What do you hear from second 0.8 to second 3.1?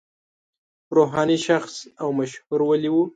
روحاني شخص او مشهور ولي و.